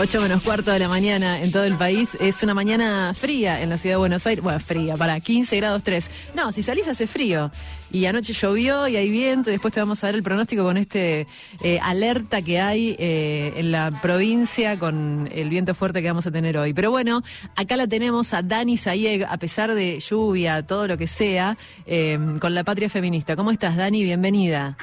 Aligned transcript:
8 0.00 0.20
menos 0.20 0.42
cuarto 0.44 0.70
de 0.70 0.78
la 0.78 0.86
mañana 0.86 1.42
en 1.42 1.50
todo 1.50 1.64
el 1.64 1.74
país. 1.74 2.10
Es 2.20 2.44
una 2.44 2.54
mañana 2.54 3.12
fría 3.14 3.60
en 3.60 3.68
la 3.68 3.78
ciudad 3.78 3.94
de 3.94 3.98
Buenos 3.98 4.24
Aires. 4.28 4.44
Bueno, 4.44 4.60
fría, 4.60 4.96
para 4.96 5.18
15 5.18 5.56
grados 5.56 5.82
3. 5.82 6.08
No, 6.36 6.52
si 6.52 6.62
salís 6.62 6.86
hace 6.86 7.08
frío. 7.08 7.50
Y 7.90 8.06
anoche 8.06 8.32
llovió 8.32 8.86
y 8.86 8.96
hay 8.96 9.10
viento. 9.10 9.50
Después 9.50 9.74
te 9.74 9.80
vamos 9.80 10.04
a 10.04 10.06
dar 10.06 10.14
el 10.14 10.22
pronóstico 10.22 10.62
con 10.62 10.76
este 10.76 11.26
eh, 11.64 11.80
alerta 11.82 12.42
que 12.42 12.60
hay 12.60 12.94
eh, 13.00 13.54
en 13.56 13.72
la 13.72 13.90
provincia 14.00 14.78
con 14.78 15.28
el 15.32 15.48
viento 15.48 15.74
fuerte 15.74 16.00
que 16.00 16.06
vamos 16.06 16.28
a 16.28 16.30
tener 16.30 16.56
hoy. 16.58 16.72
Pero 16.74 16.92
bueno, 16.92 17.24
acá 17.56 17.76
la 17.76 17.88
tenemos 17.88 18.34
a 18.34 18.42
Dani 18.42 18.76
Sayeg, 18.76 19.24
a 19.24 19.36
pesar 19.38 19.74
de 19.74 19.98
lluvia, 19.98 20.64
todo 20.64 20.86
lo 20.86 20.96
que 20.96 21.08
sea, 21.08 21.58
eh, 21.86 22.16
con 22.40 22.54
la 22.54 22.62
patria 22.62 22.88
feminista. 22.88 23.34
¿Cómo 23.34 23.50
estás, 23.50 23.76
Dani? 23.76 24.04
Bienvenida. 24.04 24.76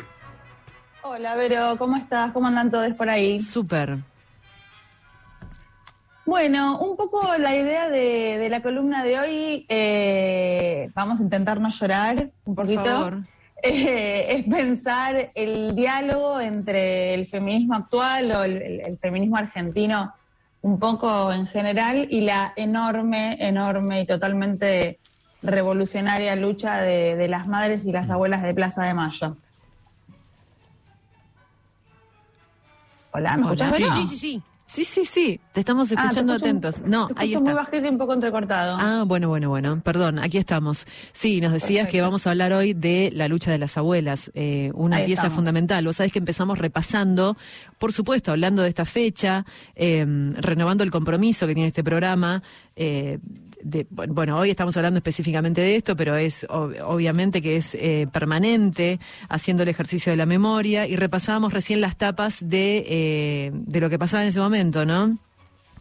Hola, 1.08 1.36
Vero, 1.36 1.78
¿cómo 1.78 1.98
estás? 1.98 2.32
¿Cómo 2.32 2.48
andan 2.48 2.72
todos 2.72 2.92
por 2.94 3.08
ahí? 3.08 3.40
Súper. 3.40 4.00
Bueno, 6.26 6.80
un 6.80 6.98
poco 6.98 7.38
la 7.38 7.56
idea 7.56 7.90
de, 7.90 8.48
la 8.50 8.64
columna 8.64 9.04
de 9.04 9.20
hoy, 9.20 9.66
eh, 9.70 10.90
vamos 10.96 11.20
a 11.20 11.24
intentar 11.24 11.62
no 11.62 11.70
llorar 11.70 12.32
un 12.46 12.56
poquito, 12.56 13.22
eh, 13.64 14.26
es 14.30 14.46
pensar 14.48 15.30
el 15.36 15.76
diálogo 15.76 16.42
entre 16.42 17.14
el 17.14 17.28
feminismo 17.28 17.76
actual 17.76 18.32
o 18.32 18.44
el, 18.44 18.98
feminismo 19.00 19.38
argentino 19.38 20.12
un 20.64 20.80
poco 20.80 21.32
en 21.32 21.46
general 21.46 22.08
y 22.10 22.22
la 22.22 22.52
enorme, 22.56 23.38
enorme 23.40 24.02
y 24.02 24.08
totalmente 24.08 24.98
revolucionaria 25.44 26.36
lucha 26.36 26.82
de, 26.82 27.28
las 27.28 27.48
madres 27.48 27.86
y 27.86 27.92
las 27.92 28.10
abuelas 28.10 28.42
de 28.42 28.56
Plaza 28.56 28.86
de 28.86 28.96
Mayo. 28.96 29.38
Hola, 33.16 33.38
¿me 33.38 33.44
escuchas? 33.44 33.78
Sí, 33.78 34.08
sí, 34.10 34.18
sí. 34.18 34.44
Sí, 34.68 34.84
sí, 34.84 35.06
sí, 35.06 35.40
te 35.54 35.60
estamos 35.60 35.92
ah, 35.92 35.94
escuchando 35.94 36.34
atentos. 36.34 36.82
no, 36.82 37.08
ahí 37.18 37.34
está. 37.34 37.40
muy 37.40 37.54
bajito 37.54 37.86
y 37.86 37.90
un 37.90 38.00
poco 38.00 38.14
entrecortado. 38.14 38.78
Ah, 38.80 39.04
bueno, 39.06 39.30
bueno, 39.30 39.48
bueno, 39.48 39.80
perdón, 39.82 40.18
aquí 40.18 40.40
estamos. 40.40 40.86
Sí, 41.14 41.40
nos 41.40 41.54
decías 41.54 41.88
que 41.88 42.02
vamos 42.02 42.26
a 42.26 42.32
hablar 42.32 42.52
hoy 42.52 42.74
de 42.74 43.12
la 43.14 43.28
lucha 43.28 43.52
de 43.52 43.60
las 43.60 43.78
abuelas, 43.78 44.32
eh, 44.34 44.72
una 44.74 45.06
pieza 45.06 45.30
fundamental. 45.30 45.86
Vos 45.86 45.98
sabés 45.98 46.12
que 46.12 46.18
empezamos 46.18 46.58
repasando, 46.58 47.38
por 47.78 47.94
supuesto, 47.94 48.32
hablando 48.32 48.64
de 48.64 48.70
esta 48.70 48.86
fecha, 48.86 49.46
eh, 49.76 50.04
renovando 50.38 50.84
el 50.84 50.90
compromiso 50.90 51.46
que 51.46 51.54
tiene 51.54 51.68
este 51.68 51.84
programa. 51.84 52.42
Eh, 52.76 53.20
bueno, 53.90 54.38
hoy 54.38 54.50
estamos 54.50 54.76
hablando 54.78 54.98
específicamente 54.98 55.62
de 55.62 55.76
esto, 55.76 55.96
pero 55.96 56.16
es 56.16 56.46
obviamente 56.50 57.42
que 57.42 57.58
es 57.58 57.76
eh, 57.76 58.08
permanente, 58.12 59.00
haciendo 59.30 59.64
el 59.64 59.70
ejercicio 59.70 60.12
de 60.12 60.18
la 60.18 60.26
memoria, 60.26 60.88
y 60.88 60.96
repasábamos 60.96 61.54
recién 61.54 61.82
las 61.82 61.98
tapas 61.98 62.48
de, 62.48 62.86
eh, 62.88 63.52
de 63.54 63.80
lo 63.80 63.90
que 63.90 64.00
pasaba 64.00 64.24
en 64.24 64.30
ese 64.30 64.40
momento, 64.40 64.86
¿no? 64.86 65.18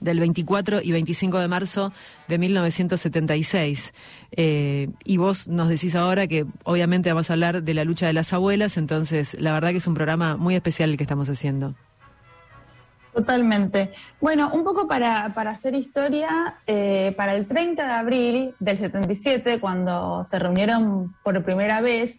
del 0.01 0.21
24 0.21 0.83
y 0.83 0.93
25 0.93 1.39
de 1.39 1.49
marzo 1.49 1.93
de 2.29 2.39
1976. 2.39 3.95
Eh, 4.33 4.89
y 5.05 5.17
vos 5.17 5.49
nos 5.49 5.69
decís 5.69 5.95
ahora 5.95 6.27
que 6.27 6.47
obviamente 6.65 7.11
vamos 7.11 7.31
a 7.31 7.33
hablar 7.33 7.63
de 7.63 7.75
la 7.75 7.85
lucha 7.85 8.07
de 8.07 8.13
las 8.13 8.33
abuelas, 8.33 8.77
entonces 8.77 9.37
la 9.41 9.53
verdad 9.53 9.71
que 9.71 9.79
es 9.79 9.87
un 9.87 9.95
programa 9.95 10.37
muy 10.37 10.55
especial 10.55 10.91
el 10.91 10.97
que 10.97 11.05
estamos 11.05 11.29
haciendo. 11.31 11.75
Totalmente. 13.15 13.93
Bueno, 14.21 14.51
un 14.53 14.65
poco 14.65 14.89
para, 14.89 15.27
hacer 15.27 15.77
historia, 15.77 16.57
eh, 16.67 17.15
para 17.17 17.37
el 17.37 17.47
30 17.47 17.87
de 17.87 17.93
abril 17.93 18.55
del 18.59 18.77
77, 18.77 19.61
cuando 19.61 20.25
se 20.25 20.37
reunieron 20.37 21.15
por 21.23 21.45
primera 21.45 21.81
vez, 21.81 22.19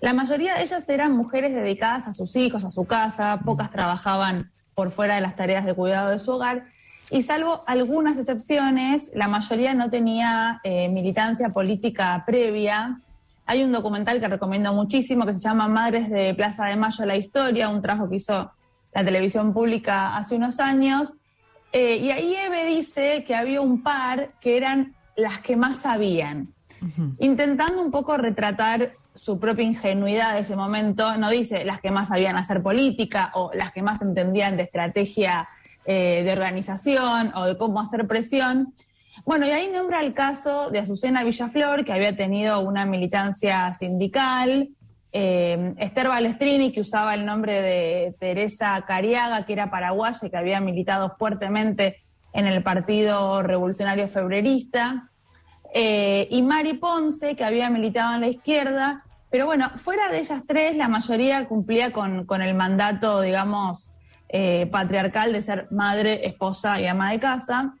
la 0.00 0.12
mayoría 0.12 0.54
de 0.54 0.62
ellas 0.62 0.88
eran 0.88 1.10
mujeres 1.16 1.52
dedicadas 1.52 2.06
a 2.06 2.12
sus 2.12 2.36
hijos, 2.36 2.64
a 2.64 2.70
su 2.70 2.84
casa, 2.84 3.40
pocas 3.44 3.72
trabajaban 3.72 4.52
por 4.76 4.92
fuera 4.92 5.16
de 5.16 5.22
las 5.22 5.34
tareas 5.34 5.64
de 5.64 5.74
cuidado 5.74 6.10
de 6.10 6.20
su 6.20 6.30
hogar, 6.30 6.66
y 7.10 7.24
salvo 7.24 7.64
algunas 7.66 8.16
excepciones, 8.16 9.10
la 9.14 9.26
mayoría 9.26 9.74
no 9.74 9.90
tenía 9.90 10.60
eh, 10.62 10.88
militancia 10.88 11.48
política 11.48 12.22
previa. 12.24 13.00
Hay 13.44 13.64
un 13.64 13.72
documental 13.72 14.20
que 14.20 14.28
recomiendo 14.28 14.72
muchísimo 14.72 15.26
que 15.26 15.34
se 15.34 15.40
llama 15.40 15.66
Madres 15.66 16.10
de 16.10 16.32
Plaza 16.34 16.66
de 16.66 16.76
Mayo, 16.76 17.04
la 17.06 17.16
historia, 17.16 17.70
un 17.70 17.82
trabajo 17.82 18.08
que 18.08 18.16
hizo 18.16 18.52
la 18.94 19.04
televisión 19.04 19.52
pública 19.52 20.16
hace 20.16 20.34
unos 20.34 20.60
años, 20.60 21.14
eh, 21.72 21.96
y 21.96 22.10
ahí 22.10 22.34
Eve 22.34 22.64
dice 22.66 23.24
que 23.24 23.34
había 23.34 23.60
un 23.60 23.82
par 23.82 24.32
que 24.40 24.56
eran 24.56 24.94
las 25.16 25.40
que 25.40 25.56
más 25.56 25.78
sabían, 25.78 26.54
intentando 27.18 27.82
un 27.82 27.90
poco 27.90 28.16
retratar 28.16 28.92
su 29.14 29.40
propia 29.40 29.64
ingenuidad 29.64 30.34
de 30.34 30.40
ese 30.40 30.54
momento, 30.54 31.16
no 31.18 31.28
dice 31.28 31.64
las 31.64 31.80
que 31.80 31.90
más 31.90 32.08
sabían 32.08 32.36
hacer 32.36 32.62
política 32.62 33.32
o 33.34 33.50
las 33.52 33.72
que 33.72 33.82
más 33.82 34.00
entendían 34.00 34.56
de 34.56 34.62
estrategia 34.62 35.48
eh, 35.84 36.22
de 36.22 36.32
organización 36.32 37.32
o 37.34 37.46
de 37.46 37.58
cómo 37.58 37.80
hacer 37.80 38.06
presión. 38.06 38.74
Bueno, 39.24 39.46
y 39.46 39.50
ahí 39.50 39.68
nombra 39.70 40.00
el 40.02 40.14
caso 40.14 40.70
de 40.70 40.78
Azucena 40.78 41.24
Villaflor, 41.24 41.84
que 41.84 41.92
había 41.92 42.16
tenido 42.16 42.60
una 42.60 42.86
militancia 42.86 43.74
sindical, 43.74 44.68
eh, 45.12 45.74
Esther 45.78 46.08
Balestrini, 46.08 46.72
que 46.72 46.82
usaba 46.82 47.14
el 47.14 47.24
nombre 47.24 47.62
de 47.62 48.14
Teresa 48.18 48.84
Cariaga, 48.86 49.46
que 49.46 49.54
era 49.54 49.70
paraguaya 49.70 50.18
y 50.22 50.30
que 50.30 50.36
había 50.36 50.60
militado 50.60 51.16
fuertemente 51.18 52.02
en 52.32 52.46
el 52.46 52.62
Partido 52.62 53.42
Revolucionario 53.42 54.08
Febrerista, 54.08 55.10
eh, 55.74 56.28
y 56.30 56.42
Mari 56.42 56.74
Ponce, 56.74 57.36
que 57.36 57.44
había 57.44 57.70
militado 57.70 58.14
en 58.14 58.20
la 58.20 58.28
izquierda. 58.28 59.04
Pero 59.30 59.46
bueno, 59.46 59.70
fuera 59.76 60.10
de 60.10 60.20
ellas 60.20 60.42
tres, 60.46 60.76
la 60.76 60.88
mayoría 60.88 61.46
cumplía 61.46 61.92
con, 61.92 62.42
el 62.42 62.54
mandato, 62.54 63.20
digamos, 63.20 63.90
eh, 64.28 64.66
patriarcal 64.70 65.32
de 65.32 65.42
ser 65.42 65.68
madre, 65.70 66.26
esposa 66.26 66.80
y 66.80 66.86
ama 66.86 67.10
de 67.10 67.20
casa. 67.20 67.74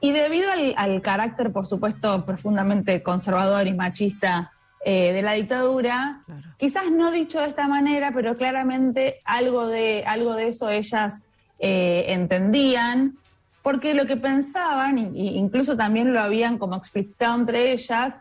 Y 0.00 0.12
debido 0.12 0.48
al 0.76 1.02
carácter, 1.02 1.52
por 1.52 1.66
supuesto, 1.66 2.24
profundamente 2.24 3.02
conservador 3.02 3.66
y 3.66 3.72
machista 3.72 4.52
eh, 4.88 5.12
de 5.12 5.20
la 5.20 5.32
dictadura, 5.32 6.22
quizás 6.58 6.92
no 6.92 7.10
dicho 7.10 7.40
de 7.40 7.48
esta 7.48 7.66
manera, 7.66 8.12
pero 8.14 8.36
claramente 8.36 9.18
algo 9.24 9.66
de, 9.66 10.04
algo 10.06 10.36
de 10.36 10.50
eso 10.50 10.70
ellas 10.70 11.24
eh, 11.58 12.04
entendían, 12.10 13.16
porque 13.62 13.94
lo 13.94 14.06
que 14.06 14.16
pensaban, 14.16 14.96
e 14.96 15.08
incluso 15.12 15.76
también 15.76 16.12
lo 16.12 16.20
habían 16.20 16.56
como 16.56 16.76
explicitado 16.76 17.34
entre 17.34 17.72
ellas, 17.72 18.14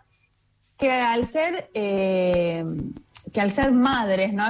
que 0.75 0.91
al 0.91 1.27
ser, 1.27 1.69
eh, 1.75 2.65
que 3.31 3.41
al 3.41 3.51
ser 3.51 3.71
madres, 3.71 4.33
¿no? 4.33 4.45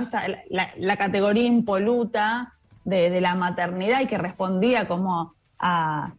la, 0.50 0.96
categoría 0.96 1.44
impoluta 1.44 2.54
de, 2.86 3.20
la 3.20 3.36
maternidad 3.36 4.00
y 4.00 4.08
que 4.08 4.18
respondía 4.18 4.88
como 4.88 5.34
a, 5.60 6.14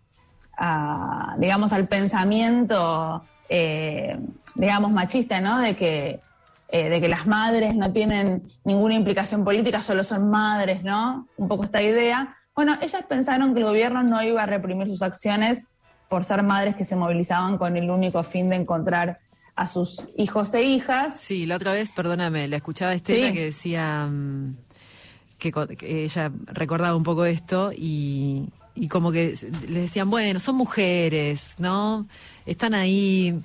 digamos, 1.38 1.72
al 1.72 1.88
pensamiento 1.88 3.24
digamos, 3.48 4.90
machista, 4.90 5.40
¿no? 5.40 5.58
De 5.58 5.76
que, 5.76 6.20
eh, 6.68 6.88
de 6.88 7.00
que 7.00 7.08
las 7.08 7.26
madres 7.26 7.74
no 7.74 7.92
tienen 7.92 8.50
ninguna 8.64 8.94
implicación 8.94 9.44
política, 9.44 9.82
solo 9.82 10.02
son 10.04 10.30
madres, 10.30 10.82
¿no? 10.82 11.28
Un 11.36 11.48
poco 11.48 11.64
esta 11.64 11.82
idea. 11.82 12.36
Bueno, 12.54 12.76
ellas 12.80 13.04
pensaron 13.08 13.54
que 13.54 13.60
el 13.60 13.66
gobierno 13.66 14.02
no 14.02 14.22
iba 14.22 14.42
a 14.42 14.46
reprimir 14.46 14.88
sus 14.88 15.02
acciones 15.02 15.64
por 16.08 16.24
ser 16.24 16.42
madres 16.42 16.76
que 16.76 16.84
se 16.84 16.96
movilizaban 16.96 17.58
con 17.58 17.76
el 17.76 17.90
único 17.90 18.22
fin 18.22 18.48
de 18.48 18.56
encontrar 18.56 19.18
a 19.56 19.66
sus 19.66 20.02
hijos 20.16 20.54
e 20.54 20.62
hijas. 20.62 21.18
Sí, 21.18 21.46
la 21.46 21.56
otra 21.56 21.72
vez, 21.72 21.90
perdóname, 21.92 22.46
la 22.46 22.56
escuchaba 22.56 22.94
Estela 22.94 23.32
que 23.32 23.46
decía 23.46 24.06
mm, 24.06 24.56
que, 25.38 25.52
ella 25.82 26.30
recordaba 26.46 26.94
un 26.94 27.02
poco 27.02 27.24
esto 27.24 27.72
y, 27.72 28.48
y 28.76 28.88
como 28.88 29.10
que 29.10 29.34
le 29.68 29.80
decían, 29.80 30.10
bueno, 30.10 30.38
son 30.38 30.54
mujeres, 30.54 31.54
¿no? 31.58 32.06
Están 32.44 32.74
ahí 32.74 33.40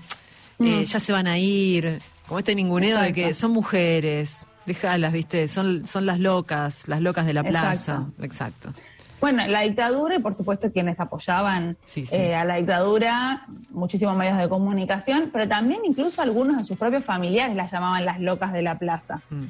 eh, 0.59 0.81
mm. 0.81 0.83
ya 0.83 0.99
se 0.99 1.11
van 1.11 1.25
a 1.25 1.39
ir, 1.39 1.99
como 2.27 2.39
este 2.39 2.53
ninguneo 2.53 2.99
de 2.99 3.13
que 3.13 3.33
son 3.33 3.51
mujeres, 3.51 4.45
déjalas, 4.65 5.13
viste, 5.13 5.47
son, 5.47 5.87
son 5.87 6.05
las 6.05 6.19
locas, 6.19 6.87
las 6.87 7.01
locas 7.01 7.25
de 7.25 7.33
la 7.33 7.43
plaza. 7.43 8.05
Exacto. 8.21 8.73
Bueno, 9.21 9.45
la 9.47 9.61
dictadura 9.61 10.15
y 10.15 10.19
por 10.19 10.33
supuesto 10.33 10.71
quienes 10.71 10.99
apoyaban 10.99 11.77
eh, 11.95 12.35
a 12.35 12.43
la 12.43 12.55
dictadura, 12.55 13.41
muchísimos 13.69 14.17
medios 14.17 14.37
de 14.37 14.49
comunicación, 14.49 15.29
pero 15.31 15.47
también 15.47 15.81
incluso 15.85 16.21
algunos 16.23 16.57
de 16.57 16.65
sus 16.65 16.75
propios 16.75 17.05
familiares 17.05 17.55
las 17.55 17.71
llamaban 17.71 18.03
las 18.03 18.19
locas 18.19 18.51
de 18.51 18.63
la 18.63 18.79
plaza. 18.79 19.21
Mm. 19.29 19.43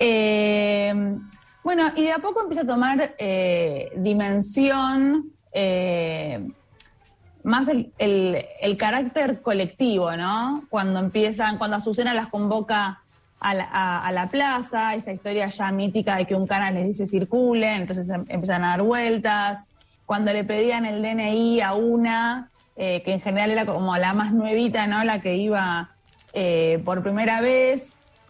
Eh, 0.00 1.18
bueno, 1.64 1.90
y 1.96 2.04
de 2.04 2.12
a 2.12 2.18
poco 2.18 2.40
empieza 2.40 2.62
a 2.62 2.66
tomar 2.66 3.14
dimensión 3.96 5.32
más 7.48 7.68
el, 7.68 8.76
carácter 8.76 9.40
colectivo, 9.40 10.14
¿no? 10.16 10.64
Cuando 10.68 11.00
empiezan, 11.00 11.58
cuando 11.58 11.78
Azucena 11.78 12.14
las 12.14 12.28
convoca 12.28 13.02
a 13.40 13.54
la, 13.54 13.64
a, 13.98 14.12
la, 14.12 14.28
plaza, 14.28 14.94
esa 14.94 15.12
historia 15.12 15.48
ya 15.48 15.70
mítica 15.72 16.16
de 16.16 16.26
que 16.26 16.34
un 16.34 16.46
canal 16.46 16.74
les 16.74 16.88
dice 16.88 17.06
circulen, 17.06 17.82
entonces 17.82 18.08
em, 18.08 18.24
empiezan 18.28 18.64
a 18.64 18.70
dar 18.70 18.82
vueltas. 18.82 19.60
Cuando 20.06 20.32
le 20.32 20.44
pedían 20.44 20.84
el 20.86 21.02
DNI 21.02 21.60
a 21.60 21.74
una, 21.74 22.50
eh, 22.76 23.02
que 23.02 23.14
en 23.14 23.20
general 23.20 23.50
era 23.50 23.66
como 23.66 23.96
la 23.96 24.12
más 24.12 24.32
nuevita, 24.32 24.86
¿no? 24.86 25.04
La 25.04 25.20
que 25.20 25.36
iba 25.36 25.90
eh, 26.32 26.80
por 26.84 27.02
primera 27.02 27.40
vez. 27.40 27.88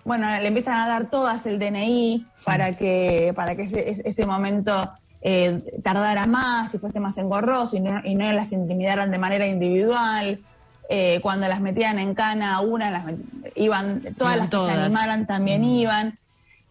Bueno, 0.08 0.26
le 0.40 0.46
empiezan 0.46 0.80
a 0.80 0.88
dar 0.88 1.10
todas 1.10 1.44
el 1.44 1.58
DNI 1.58 2.26
para 2.42 2.72
que, 2.72 3.34
para 3.36 3.54
que 3.54 4.00
ese, 4.02 4.24
momento 4.24 4.90
eh, 5.20 5.62
tardara 5.84 6.26
más 6.26 6.74
y 6.74 6.78
fuese 6.78 6.98
más 6.98 7.18
engorroso 7.18 7.76
y 7.76 7.80
no, 7.80 8.00
y 8.02 8.14
no 8.14 8.32
las 8.32 8.50
intimidaran 8.52 9.10
de 9.10 9.18
manera 9.18 9.46
individual. 9.46 10.40
Eh, 10.88 11.20
cuando 11.22 11.46
las 11.46 11.60
metían 11.60 11.98
en 11.98 12.14
cana, 12.14 12.62
una 12.62 12.90
las 12.90 13.04
iban, 13.54 14.00
todas 14.16 14.38
las 14.38 14.48
que 14.48 14.56
se 14.56 14.72
animaran 14.72 15.26
también 15.26 15.60
mm. 15.60 15.64
iban. 15.64 16.18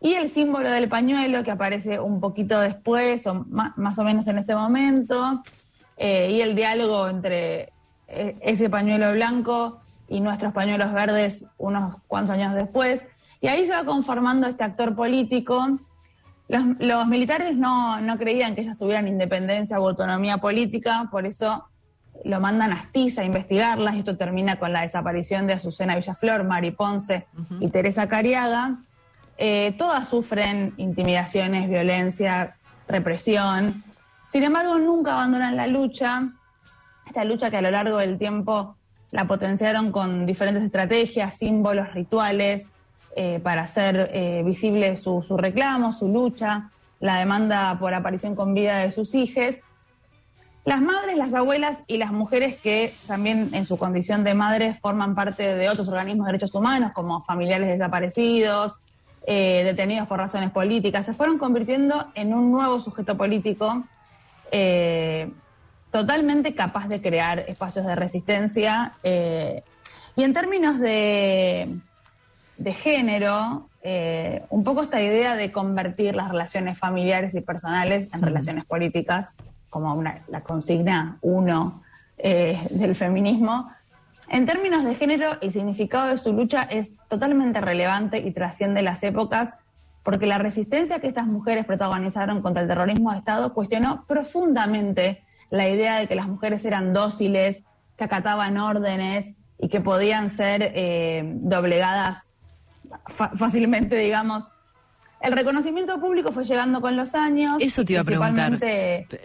Y 0.01 0.13
el 0.13 0.31
símbolo 0.31 0.72
del 0.72 0.90
pañuelo 0.90 1.44
que 1.44 1.51
aparece 1.51 2.00
un 2.00 2.19
poquito 2.19 2.60
después, 2.60 3.28
o 3.28 3.45
más, 3.50 4.00
o 4.00 4.04
menos 4.04 4.25
en 4.28 4.40
este 4.40 4.56
momento, 4.56 5.44
eh, 5.95 6.31
y 6.31 6.42
el 6.42 6.56
diálogo 6.56 7.07
entre 7.07 7.72
ese 8.07 8.68
pañuelo 8.69 9.12
blanco 9.12 9.78
y 10.07 10.22
nuestros 10.22 10.54
pañuelos 10.54 10.92
verdes 10.94 11.45
unos 11.60 11.98
cuantos 12.07 12.36
años 12.36 12.56
después. 12.56 13.06
Y 13.42 13.48
ahí 13.48 13.66
se 13.66 13.74
va 13.74 13.84
conformando 13.84 14.48
este 14.48 14.63
actor 14.63 14.95
político. 14.95 15.80
Los, 16.48 17.07
militares 17.07 17.56
no, 17.56 18.00
creían 18.18 18.56
que 18.56 18.62
ellas 18.62 18.78
tuvieran 18.78 19.07
independencia 19.07 19.80
o 19.80 19.88
autonomía 19.88 20.38
política, 20.38 21.07
por 21.12 21.25
eso 21.25 21.66
lo 22.24 22.39
mandan 22.39 22.72
a 22.72 22.75
Astiza 22.75 23.22
a 23.22 23.25
investigarlas 23.25 23.95
y 23.95 24.00
esto 24.00 24.18
termina 24.18 24.57
con 24.57 24.74
la 24.74 24.81
desaparición 24.81 25.45
de 25.45 25.54
Azucena 25.54 25.95
Villaflor, 25.95 26.45
Mari 26.45 26.72
Ponce 26.72 27.28
y 27.60 27.68
Teresa 27.68 28.07
Cariaga. 28.07 28.78
Eh, 29.38 29.75
todas 29.78 30.07
sufren 30.07 30.74
intimidaciones, 30.78 31.69
violencia, 31.69 32.56
represión. 32.88 33.83
Sin 34.28 34.44
embargo, 34.44 34.80
nunca 34.80 35.13
abandonan 35.13 35.56
la 35.56 35.68
lucha, 35.68 36.30
esta 37.06 37.24
lucha 37.24 37.51
que 37.51 37.57
a 37.57 37.62
lo 37.62 37.72
largo 37.72 37.98
del 37.98 38.18
tiempo 38.18 38.75
la 39.12 39.25
potenciaron 39.25 39.92
con 39.92 40.25
diferentes 40.25 40.63
estrategias, 40.63 41.38
símbolos, 41.38 41.94
rituales, 41.94 42.68
eh, 43.19 43.40
para 43.42 43.64
hacer 43.64 44.12
eh, 44.14 44.44
visible 44.46 44.96
su, 44.96 45.24
reclamo, 45.38 45.92
su 45.92 46.08
lucha, 46.08 46.69
la 47.00 47.18
demanda 47.18 47.75
por 47.80 47.92
aparición 47.96 48.36
con 48.36 48.54
vida 48.54 48.78
de 48.78 48.92
sus 48.92 49.16
hijos. 49.16 49.56
Las 50.66 50.81
madres, 50.81 51.18
las 51.18 51.34
abuelas 51.34 51.80
y 51.88 51.98
las 51.98 52.12
mujeres 52.12 52.62
que 52.62 52.94
también 53.08 53.50
en 53.54 53.66
su 53.66 53.80
condición 53.80 54.24
de 54.24 54.36
madres 54.36 54.80
forman 54.81 55.16
parte 55.16 55.56
de 55.56 55.68
otros 55.68 55.88
organismos 55.88 56.28
de 56.28 56.34
derechos 56.34 56.54
humanos, 56.54 56.92
como 56.94 57.24
familiares 57.24 57.69
desaparecidos, 57.69 58.78
eh, 59.25 59.64
detenidos 59.66 60.08
por 60.08 60.19
razones 60.19 60.52
políticas, 60.52 61.04
se 61.04 61.16
fueron 61.16 61.40
convirtiendo 61.40 62.12
en 62.14 62.36
un 62.36 62.52
nuevo 62.52 62.80
sujeto 62.80 63.18
político 63.18 63.84
totalmente 65.90 66.54
capaz 66.54 66.88
de 66.88 67.02
crear 67.02 67.40
espacios 67.48 67.84
de 67.84 67.96
resistencia. 67.96 68.94
y 69.04 70.24
en 70.24 70.34
términos 70.34 70.80
de, 70.80 71.80
de 72.57 72.74
género, 72.74 73.69
eh, 73.83 74.44
un 74.50 74.63
poco 74.63 74.83
esta 74.83 75.01
idea 75.01 75.36
de 75.36 75.51
convertir 75.51 76.15
las 76.15 76.30
relaciones 76.30 76.77
familiares 76.77 77.36
y 77.36 77.42
personales 77.42 78.09
en 78.13 78.21
relaciones 78.21 78.65
políticas, 78.65 79.30
como 79.69 79.94
una, 79.94 80.21
la 80.27 80.42
consigna 80.42 81.18
uno 81.21 81.83
eh, 82.18 82.68
del 82.71 82.95
feminismo. 82.95 83.71
En 84.30 84.45
términos 84.45 84.83
de 84.83 84.95
género, 84.95 85.38
el 85.42 85.54
significado 85.54 86.07
de 86.07 86.18
su 86.18 86.33
lucha 86.33 86.63
es 86.63 86.98
totalmente 87.07 87.62
relevante 87.62 88.18
y 88.18 88.31
trasciende 88.31 88.81
las 88.81 89.04
épocas, 89.04 89.54
porque 90.04 90.25
la 90.25 90.38
resistencia 90.38 91.00
que 91.00 91.07
estas 91.07 91.27
mujeres 91.27 91.65
protagonizaron 91.65 92.42
contra 92.42 92.63
el 92.63 92.68
terrorismo 92.68 93.12
de 93.12 93.19
Estado 93.19 93.54
cuestionó 93.54 94.06
profundamente 94.07 95.24
la 95.50 95.69
idea 95.69 96.00
de 96.00 96.07
que 96.07 96.15
las 96.15 96.27
mujeres 96.27 96.65
eran 96.65 96.94
dóciles, 96.94 97.63
que 97.98 98.04
acataban 98.04 98.57
órdenes 98.57 99.36
y 99.59 99.69
que 99.69 99.81
podían 99.81 100.30
ser 100.30 100.71
eh, 100.75 101.24
doblegadas 101.36 102.31
fácilmente, 103.07 103.95
digamos. 103.98 104.45
El 105.19 105.34
reconocimiento 105.34 106.00
público 106.00 106.31
fue 106.31 106.44
llegando 106.44 106.80
con 106.80 106.95
los 106.95 107.16
años. 107.16 107.56
Eso 107.60 107.84
te 107.84 107.94
iba 107.94 108.01
a 108.01 108.06
preguntar. 108.06 108.60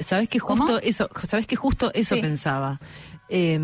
¿Sabes 0.00 0.28
que 0.28 0.38
justo 0.38 0.80
eso, 0.80 1.08
sabes 1.28 1.46
que 1.46 1.56
justo 1.56 1.90
eso 1.94 2.16
pensaba? 2.20 2.80
Eh, 3.28 3.58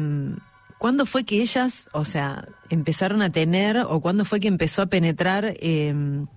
¿Cuándo 0.79 1.07
fue 1.07 1.25
que 1.25 1.43
ellas, 1.43 1.89
o 1.93 2.05
sea, 2.05 2.45
empezaron 2.71 3.21
a 3.21 3.31
tener, 3.31 3.79
o 3.79 4.01
cuándo 4.01 4.25
fue 4.25 4.39
que 4.39 4.47
empezó 4.47 4.81
a 4.81 4.87
penetrar 4.87 5.55
em, 5.61 6.29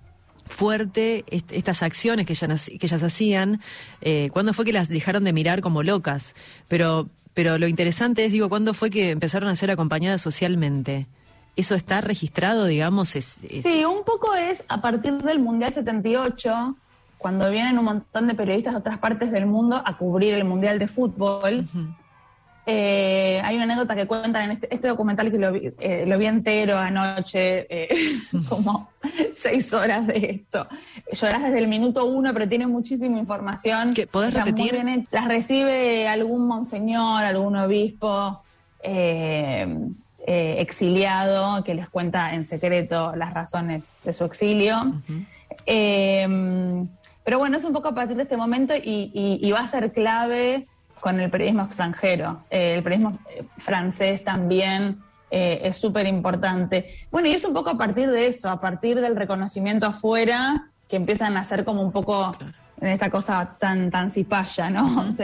fuerte 0.46 1.24
estas 1.30 1.84
acciones 1.84 2.26
que 2.26 2.32
ellas, 2.32 2.66
que 2.66 2.86
ellas 2.86 3.02
hacían? 3.04 3.60
Eh, 4.00 4.30
¿Cuándo 4.32 4.52
fue 4.52 4.64
que 4.64 4.72
las 4.72 4.88
dejaron 4.88 5.22
de 5.22 5.32
mirar 5.32 5.60
como 5.60 5.84
locas? 5.84 6.34
Pero, 6.66 7.08
pero 7.34 7.56
lo 7.56 7.68
interesante 7.68 8.24
es, 8.24 8.32
digo, 8.32 8.48
¿cuándo 8.48 8.74
fue 8.74 8.90
que 8.90 9.10
empezaron 9.10 9.48
a 9.48 9.54
ser 9.54 9.70
acompañadas 9.70 10.20
socialmente? 10.20 11.06
¿Eso 11.54 11.74
está 11.74 12.00
registrado, 12.00 12.64
digamos? 12.66 13.10
Sí, 13.10 13.84
un 13.84 14.04
poco 14.04 14.34
es 14.34 14.64
a 14.68 14.80
partir 14.80 15.14
del 15.14 15.38
Mundial 15.38 15.72
78, 15.72 16.76
cuando 17.18 17.50
vienen 17.50 17.78
un 17.78 17.84
montón 17.84 18.26
de 18.26 18.34
periodistas 18.34 18.72
de 18.72 18.80
otras 18.80 18.98
partes 18.98 19.30
del 19.30 19.46
mundo 19.46 19.82
a 19.84 19.98
cubrir 19.98 20.34
el 20.34 20.44
Mundial 20.44 20.78
de 20.78 20.88
Fútbol. 20.88 21.66
Eh, 22.64 23.40
hay 23.44 23.56
una 23.56 23.64
anécdota 23.64 23.94
que 23.96 24.06
cuentan 24.06 24.44
en 24.44 24.50
este, 24.52 24.72
este 24.72 24.88
documental 24.88 25.32
que 25.32 25.38
lo 25.38 25.52
vi, 25.52 25.72
eh, 25.80 26.04
lo 26.06 26.16
vi 26.16 26.26
entero 26.26 26.78
anoche, 26.78 27.66
eh, 27.68 28.18
como 28.48 28.90
seis 29.34 29.74
horas 29.74 30.06
de 30.06 30.42
esto. 30.42 30.66
Llorás 31.12 31.42
desde 31.42 31.58
el 31.58 31.68
minuto 31.68 32.06
uno, 32.06 32.32
pero 32.32 32.48
tiene 32.48 32.66
muchísima 32.66 33.18
información. 33.18 33.92
¿Qué, 33.92 34.06
¿Podés 34.06 34.32
repetir? 34.32 34.80
Las 35.10 35.26
recibe 35.26 36.08
algún 36.08 36.46
monseñor, 36.46 37.24
algún 37.24 37.56
obispo. 37.56 38.42
Eh, 38.82 39.66
exiliado 40.26 41.64
que 41.64 41.74
les 41.74 41.88
cuenta 41.88 42.34
en 42.34 42.44
secreto 42.44 43.14
las 43.16 43.34
razones 43.34 43.90
de 44.04 44.12
su 44.12 44.24
exilio. 44.24 44.92
Em, 45.66 46.88
pero 47.24 47.38
bueno, 47.38 47.56
es 47.56 47.64
un 47.64 47.72
poco 47.72 47.88
a 47.88 47.94
partir 47.94 48.16
de 48.16 48.22
este 48.22 48.36
momento 48.36 48.74
y, 48.76 49.50
va 49.52 49.60
a 49.60 49.66
ser 49.66 49.92
clave 49.92 50.66
con 51.00 51.20
el 51.20 51.30
periodismo 51.30 51.64
extranjero. 51.64 52.44
Eh, 52.50 52.76
el 52.76 52.82
periodismo 52.82 53.18
eh, 53.30 53.44
francés 53.58 54.22
también 54.24 55.00
es 55.30 55.78
súper 55.78 56.06
importante. 56.06 56.94
Bueno, 57.10 57.26
y 57.26 57.32
es 57.32 57.42
un 57.46 57.54
poco 57.54 57.70
a 57.70 57.78
partir 57.78 58.10
de 58.10 58.26
eso, 58.26 58.50
a 58.50 58.60
partir 58.60 59.00
del 59.00 59.16
reconocimiento 59.16 59.86
afuera, 59.86 60.68
que 60.88 60.96
empiezan 60.96 61.38
a 61.38 61.44
ser 61.44 61.64
como 61.64 61.80
un 61.80 61.90
poco 61.90 62.36
en 62.82 62.88
esta 62.88 63.08
cosa 63.08 63.56
tan, 63.58 63.90
tan 63.90 64.10
cipaya, 64.10 64.68
¿no? 64.68 65.14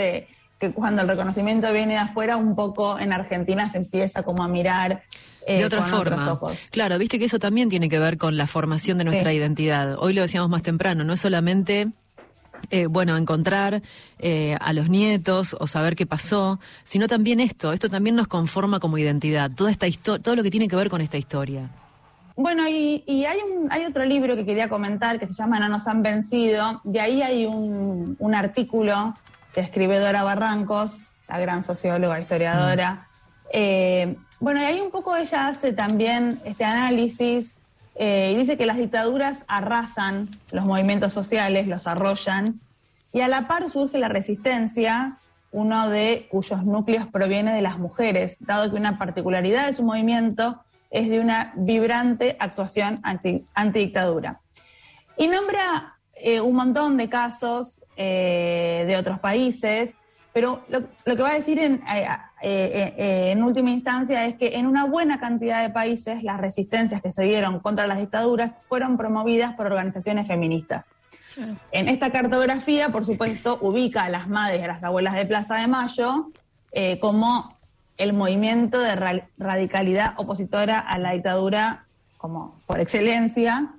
Que 0.59 0.73
cuando 0.73 1.03
el 1.03 1.09
reconocimiento 1.09 1.73
viene 1.73 1.95
de 1.95 2.01
afuera, 2.01 2.37
un 2.37 2.55
poco 2.55 2.99
en 2.99 3.13
Argentina 3.13 3.69
se 3.69 3.79
empieza 3.79 4.23
como 4.23 4.43
a 4.43 4.49
mirar 4.49 5.03
eh, 5.47 5.59
de 5.59 5.65
otra 5.65 5.85
forma. 5.85 6.39
Claro, 6.71 6.99
viste 6.99 7.19
que 7.19 7.25
eso 7.25 7.39
también 7.39 7.69
tiene 7.69 7.89
que 7.89 7.99
ver 7.99 8.19
con 8.19 8.37
la 8.37 8.47
formación 8.47 8.99
de 8.99 9.05
nuestra 9.05 9.33
identidad. 9.33 9.97
Hoy 9.99 10.13
lo 10.13 10.23
decíamos 10.23 10.51
más 10.51 10.63
temprano, 10.63 11.05
no 11.05 11.13
es 11.15 11.21
solamente 11.21 11.89
eh, 12.71 12.87
bueno, 12.87 13.17
encontrar 13.17 13.83
eh, 14.19 14.57
a 14.61 14.73
los 14.73 14.89
nietos 14.89 15.57
o 15.59 15.67
saber 15.67 15.97
qué 15.97 16.07
pasó, 16.07 16.59
sino 16.85 17.07
también 17.07 17.41
esto, 17.41 17.73
esto 17.73 17.89
también 17.89 18.17
nos 18.17 18.29
conforma 18.29 18.81
como 18.81 18.99
identidad, 18.99 19.51
toda 19.51 19.71
esta 19.71 19.87
historia, 19.87 20.23
todo 20.23 20.37
lo 20.37 20.43
que 20.43 20.51
tiene 20.51 20.69
que 20.69 20.77
ver 20.77 20.91
con 20.91 21.01
esta 21.01 21.17
historia. 21.17 21.71
Bueno, 22.37 22.69
y, 22.69 23.03
hay, 23.25 23.39
un, 23.41 23.73
hay 23.73 23.85
otro 23.85 24.05
libro 24.05 24.37
que 24.37 24.45
quería 24.45 24.69
comentar 24.69 25.19
que 25.19 25.27
se 25.27 25.35
llama 25.35 25.59
No 25.59 25.69
nos 25.69 25.89
han 25.89 26.03
vencido, 26.03 26.81
de 26.85 27.01
ahí 27.01 27.23
hay 27.23 27.47
un, 27.47 28.17
un 28.19 28.35
artículo 28.35 29.15
que 29.59 29.65
escribe 29.65 29.99
Dora 29.99 30.23
Barrancos, 30.23 31.03
la 31.27 31.37
gran 31.41 31.65
socióloga, 31.65 32.21
historiadora. 32.21 33.09
Eh, 33.53 34.15
bueno, 34.39 34.61
y 34.61 34.65
ahí 34.65 34.79
un 34.79 34.93
poco 34.93 35.17
ella 35.17 35.49
hace 35.49 35.73
también 35.73 36.41
este 36.45 36.65
análisis 36.65 37.57
eh, 37.97 38.31
y 38.33 38.37
dice 38.37 38.57
que 38.57 38.67
las 38.67 38.77
dictaduras 38.77 39.45
arrasan 39.49 40.29
los 40.53 40.65
movimientos 40.65 41.13
sociales, 41.13 41.67
los 41.67 41.89
arrollan, 41.89 42.61
y 43.13 43.21
a 43.23 43.27
la 43.27 43.49
par 43.49 43.69
surge 43.69 43.99
la 43.99 44.07
resistencia, 44.07 45.17
uno 45.51 45.91
de 45.91 46.29
cuyos 46.31 46.65
núcleos 46.65 47.09
proviene 47.09 47.53
de 47.53 47.63
las 47.63 47.79
mujeres, 47.79 48.37
dado 48.47 48.71
que 48.71 48.77
una 48.77 48.97
particularidad 48.97 49.67
de 49.67 49.73
su 49.73 49.83
movimiento 49.83 50.63
es 50.93 51.09
de 51.09 51.19
una 51.19 51.53
vibrante 51.57 52.37
actuación 52.39 53.01
anti, 53.03 53.45
antidictadura. 53.57 54.39
Y 55.17 55.27
nombra 55.27 55.98
eh, 56.23 56.41
un 56.41 56.55
montón 56.55 56.97
de 56.97 57.09
casos 57.09 57.83
eh, 57.97 58.85
de 58.87 58.97
otros 58.97 59.19
países, 59.19 59.95
pero 60.33 60.63
lo, 60.69 60.83
que 61.05 61.23
va 61.23 61.31
a 61.31 61.35
decir 61.35 61.59
en, 61.59 61.83
eh, 62.43 63.31
en 63.31 63.43
última 63.43 63.71
instancia 63.71 64.25
es 64.27 64.37
que 64.37 64.57
en 64.57 64.67
una 64.67 64.85
buena 64.85 65.19
cantidad 65.19 65.63
de 65.63 65.71
países 65.71 66.23
las 66.23 66.39
resistencias 66.39 67.03
que 67.03 67.11
se 67.11 67.23
dieron 67.23 67.61
contra 67.61 67.87
las 67.87 67.99
dictaduras 67.99 68.53
fueron 68.69 68.97
promovidas 68.97 69.55
por 69.55 69.67
organizaciones 69.67 70.27
feministas. 70.27 70.91
En 71.71 71.89
esta 71.89 72.11
cartografía, 72.11 72.89
por 72.89 73.07
supuesto, 73.07 73.59
ubica 73.61 74.05
a 74.05 74.09
las 74.09 74.29
madres 74.29 74.61
y 74.61 74.65
a 74.65 74.67
las 74.67 74.83
abuelas 74.83 75.15
de 75.15 75.25
Plaza 75.25 75.55
de 75.57 75.69
Mayo 75.69 76.31
como 77.01 77.57
el 77.97 78.13
movimiento 78.13 78.81
de 78.81 79.23
radicalidad 79.39 80.15
opositora 80.17 80.81
a 80.81 80.99
la 80.99 81.13
dictadura 81.13 81.87
como 82.19 82.51
por 82.67 82.81
excelencia, 82.81 83.73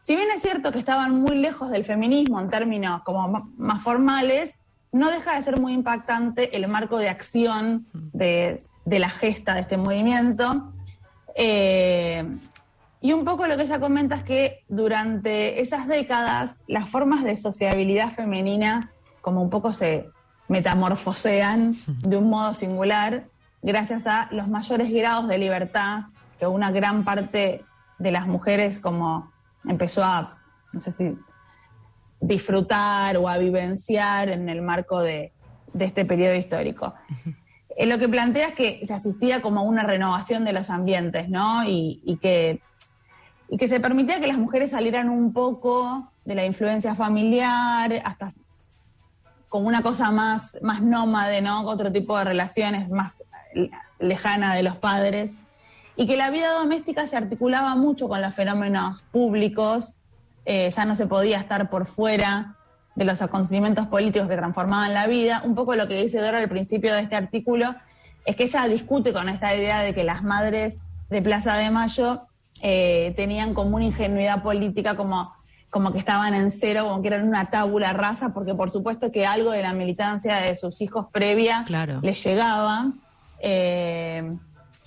si 0.00 0.16
bien 0.16 0.28
es 0.34 0.42
cierto 0.42 0.72
que 0.72 0.78
estaban 0.78 1.20
muy 1.20 1.36
lejos 1.36 1.70
del 1.70 1.84
feminismo 1.84 2.40
en 2.40 2.50
términos 2.50 3.02
como 3.02 3.50
más 3.56 3.82
formales, 3.82 4.54
no 4.92 5.10
deja 5.10 5.34
de 5.36 5.42
ser 5.42 5.60
muy 5.60 5.74
impactante 5.74 6.56
el 6.56 6.66
marco 6.68 6.98
de 6.98 7.08
acción 7.08 7.86
de, 7.92 8.62
la 8.86 9.10
gesta 9.10 9.54
de 9.54 9.60
este 9.60 9.76
movimiento. 9.76 10.72
Eh, 11.34 12.24
Y 13.00 13.12
un 13.12 13.24
poco 13.24 13.46
lo 13.46 13.56
que 13.56 13.62
ella 13.62 13.78
comenta 13.78 14.16
es 14.16 14.22
que 14.24 14.64
durante 14.68 15.60
esas 15.60 15.86
décadas 15.86 16.64
las 16.66 16.90
formas 16.90 17.22
de 17.22 17.36
sociabilidad 17.36 18.10
femenina 18.10 18.90
como 19.20 19.40
un 19.40 19.50
poco 19.50 19.72
se 19.72 20.08
metamorfosean 20.48 21.74
de 22.00 22.16
un 22.16 22.28
modo 22.28 22.54
singular 22.54 23.26
gracias 23.62 24.06
a 24.06 24.28
los 24.32 24.48
mayores 24.48 24.92
grados 24.92 25.28
de 25.28 25.38
libertad 25.38 26.04
que 26.40 26.46
una 26.46 26.72
gran 26.72 27.04
parte 27.04 27.64
de 27.98 28.10
las 28.10 28.26
mujeres 28.26 28.80
como 28.80 29.30
empezó 29.66 30.04
a, 30.04 30.28
no 30.72 30.80
sé 30.80 30.92
si, 30.92 31.16
disfrutar 32.20 33.16
o 33.16 33.28
a 33.28 33.38
vivenciar 33.38 34.28
en 34.28 34.48
el 34.48 34.62
marco 34.62 35.00
de, 35.00 35.32
este 35.78 36.04
periodo 36.04 36.34
histórico. 36.34 36.94
Eh, 37.76 37.86
lo 37.86 37.98
que 37.98 38.08
plantea 38.08 38.48
es 38.48 38.54
que 38.54 38.80
se 38.84 38.94
asistía 38.94 39.40
como 39.40 39.60
a 39.60 39.62
una 39.62 39.84
renovación 39.84 40.44
de 40.44 40.52
los 40.52 40.70
ambientes, 40.70 41.28
¿no? 41.28 41.62
Y, 41.64 42.18
que, 42.20 42.60
y 43.48 43.56
que 43.56 43.68
se 43.68 43.78
permitía 43.78 44.20
que 44.20 44.26
las 44.26 44.38
mujeres 44.38 44.72
salieran 44.72 45.08
un 45.08 45.32
poco 45.32 46.10
de 46.24 46.34
la 46.34 46.44
influencia 46.44 46.94
familiar, 46.94 48.02
hasta 48.04 48.32
como 49.48 49.68
una 49.68 49.82
cosa 49.82 50.10
más, 50.10 50.58
más 50.62 50.82
nómade, 50.82 51.40
¿no? 51.40 51.62
Otro 51.66 51.92
tipo 51.92 52.18
de 52.18 52.24
relaciones 52.24 52.88
más 52.90 53.22
lejana 53.98 54.54
de 54.54 54.62
los 54.62 54.76
padres. 54.76 55.32
Y 56.00 56.06
que 56.06 56.16
la 56.16 56.30
vida 56.30 56.52
doméstica 56.52 57.08
se 57.08 57.16
articulaba 57.16 57.74
mucho 57.74 58.08
con 58.08 58.22
los 58.22 58.32
fenómenos 58.32 59.02
públicos, 59.10 59.96
eh, 60.44 60.70
ya 60.70 60.84
no 60.84 60.94
se 60.94 61.08
podía 61.08 61.38
estar 61.38 61.68
por 61.70 61.86
fuera 61.86 62.54
de 62.94 63.04
los 63.04 63.20
acontecimientos 63.20 63.88
políticos 63.88 64.28
que 64.28 64.36
transformaban 64.36 64.94
la 64.94 65.08
vida. 65.08 65.42
Un 65.44 65.56
poco 65.56 65.74
lo 65.74 65.88
que 65.88 66.00
dice 66.00 66.20
Dora 66.20 66.38
al 66.38 66.48
principio 66.48 66.94
de 66.94 67.00
este 67.00 67.16
artículo 67.16 67.74
es 68.24 68.36
que 68.36 68.44
ella 68.44 68.68
discute 68.68 69.12
con 69.12 69.28
esta 69.28 69.56
idea 69.56 69.80
de 69.80 69.92
que 69.92 70.04
las 70.04 70.22
madres 70.22 70.78
de 71.10 71.20
Plaza 71.20 71.56
de 71.56 71.68
Mayo 71.72 72.22
eh, 72.62 73.12
tenían 73.16 73.52
como 73.52 73.74
una 73.74 73.86
ingenuidad 73.86 74.40
política, 74.40 74.96
como, 74.96 75.34
como 75.68 75.92
que 75.92 75.98
estaban 75.98 76.32
en 76.32 76.52
cero, 76.52 76.84
como 76.88 77.02
que 77.02 77.08
eran 77.08 77.26
una 77.26 77.46
tábula 77.46 77.92
rasa, 77.92 78.28
porque 78.32 78.54
por 78.54 78.70
supuesto 78.70 79.10
que 79.10 79.26
algo 79.26 79.50
de 79.50 79.62
la 79.62 79.72
militancia 79.72 80.36
de 80.36 80.56
sus 80.56 80.80
hijos 80.80 81.06
previa 81.10 81.64
les 82.02 82.24
llegaba. 82.24 82.92
Eh, 83.40 84.36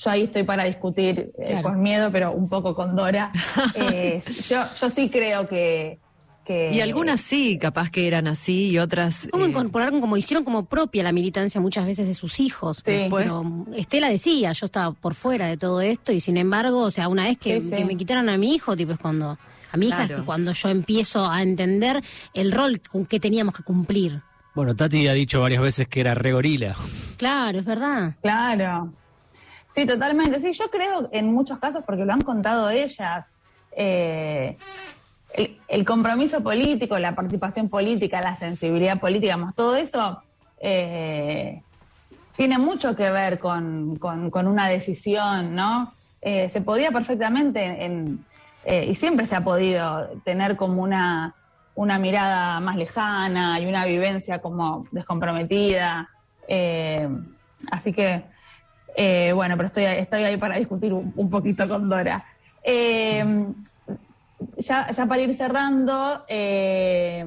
yo 0.04 0.10
ahí 0.10 0.24
estoy 0.24 0.44
para 0.44 0.64
discutir 0.64 1.32
eh, 1.38 1.62
con 1.62 1.82
miedo, 1.82 2.12
pero 2.12 2.32
un 2.32 2.50
poco 2.50 2.74
con 2.74 2.96
Dora. 2.96 3.32
yo, 4.50 4.64
yo 4.80 4.90
sí 4.90 5.10
creo 5.10 5.48
que, 5.48 6.00
y 6.48 6.82
algunas 6.82 7.22
sí, 7.22 7.58
capaz 7.60 7.90
que 7.90 8.08
eran 8.08 8.28
así 8.28 8.72
y 8.72 8.80
otras... 8.80 9.28
¿Cómo 9.32 9.46
eh, 9.46 10.00
como 10.00 10.18
hicieron 10.18 10.44
como 10.44 10.66
propia 10.66 11.04
la 11.04 11.12
militancia 11.12 11.62
muchas 11.62 11.86
veces 11.86 12.08
de 12.08 12.14
sus 12.14 12.40
hijos? 12.40 12.82
Pero 12.84 13.66
Estela 13.76 14.10
decía, 14.10 14.52
yo 14.54 14.66
estaba 14.66 14.92
por 14.94 15.14
fuera 15.14 15.48
de 15.48 15.58
todo 15.58 15.82
esto 15.82 16.12
y 16.12 16.20
sin 16.20 16.38
embargo, 16.38 16.80
o 16.80 16.92
sea, 16.92 17.08
una 17.08 17.26
vez 17.26 17.38
que, 17.38 17.62
me 17.62 17.96
quitaron 17.96 18.30
a 18.30 18.38
mi 18.38 18.56
hijo, 18.56 18.76
tipo 18.76 18.94
es 18.94 19.00
cuando... 19.00 19.38
A 19.74 19.78
mi 19.78 19.88
hija 19.88 20.04
es 20.04 20.10
que 20.10 20.24
cuando 20.24 20.52
yo 20.52 20.68
empiezo 20.68 21.32
a 21.32 21.42
entender 21.42 22.02
el 22.34 22.52
rol 22.52 22.82
con 22.82 23.06
que 23.06 23.22
teníamos 23.22 23.56
que 23.56 23.64
cumplir. 23.64 24.22
Bueno, 24.54 24.76
Tati 24.76 25.08
ha 25.08 25.14
dicho 25.14 25.40
varias 25.40 25.62
veces 25.62 25.88
que 25.88 26.02
era 26.02 26.14
re 26.14 26.34
gorila. 26.34 26.76
Claro, 27.16 27.60
es 27.60 27.64
verdad. 27.64 28.18
Claro. 28.22 28.92
Sí, 29.74 29.86
totalmente. 29.86 30.40
Sí, 30.40 30.52
yo 30.52 30.70
creo 30.70 31.10
en 31.12 31.32
muchos 31.32 31.60
casos, 31.60 31.84
porque 31.86 32.06
lo 32.06 32.14
han 32.14 32.22
contado 32.22 32.70
ellas, 32.70 33.36
eh, 33.72 34.58
el, 35.68 35.86
compromiso 35.86 36.44
político, 36.44 37.00
la 37.00 37.16
participación 37.16 37.70
política, 37.70 38.22
la 38.22 38.36
sensibilidad 38.36 39.00
política, 39.00 39.38
todo 39.56 39.78
eso 39.78 40.22
eh, 40.60 41.62
tiene 42.36 42.58
mucho 42.58 42.98
que 42.98 43.10
ver 43.10 43.40
con, 43.40 43.98
una 44.34 44.68
decisión, 44.68 45.56
¿no? 45.56 45.90
Eh, 46.22 46.50
se 46.50 46.62
podía 46.62 46.92
perfectamente, 46.92 47.86
en, 47.86 48.26
y 48.66 48.94
siempre 48.96 49.26
se 49.26 49.36
ha 49.36 49.42
podido 49.42 50.10
tener 50.26 50.58
como 50.58 50.84
una, 50.84 51.32
una 51.74 51.98
mirada 51.98 52.60
más 52.60 52.76
lejana 52.76 53.60
y 53.60 53.66
una 53.66 53.86
vivencia 53.86 54.40
como 54.40 54.86
descomprometida. 54.92 56.10
así 57.72 57.94
que, 57.94 58.26
bueno, 59.34 59.58
pero 59.58 59.68
estoy, 59.68 59.86
estoy 59.86 60.24
ahí 60.24 60.38
para 60.38 60.58
discutir 60.58 60.94
un, 60.94 61.30
poquito 61.30 61.68
con 61.68 61.90
Dora 61.90 62.24
ya, 64.58 65.06
para 65.08 65.22
ir 65.22 65.34
cerrando, 65.36 66.26
eh, 66.28 67.26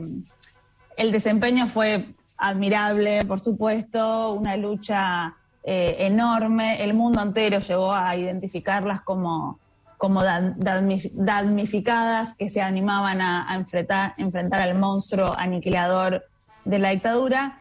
el 0.97 1.13
desempeño 1.13 1.67
fue 1.67 2.15
admirable, 2.37 3.25
por 3.25 3.41
supuesto, 3.41 4.33
una 4.33 4.57
lucha 4.57 5.35
eh, 5.63 5.97
enorme. 6.01 6.83
El 6.83 6.95
mundo 6.95 7.23
entero 7.23 7.61
llegó 7.61 7.93
a 7.93 8.17
identificarlas 8.17 9.01
como, 9.03 9.59
como 9.97 10.23
damnificadas 10.23 12.35
que 12.35 12.51
se 12.51 12.61
animaban 12.61 13.21
a, 13.21 13.55
enfrentar, 13.55 14.15
enfrentar 14.19 14.63
al 14.63 14.79
monstruo 14.79 15.33
aniquilador 15.37 16.25
de 16.65 16.79
la 16.79 16.91
dictadura. 16.91 17.61